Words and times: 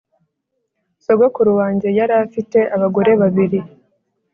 sogokuru 1.05 1.51
wange 1.59 1.87
yari 1.99 2.13
afite 2.25 2.57
abagore 2.75 3.11
babiri 3.21 3.59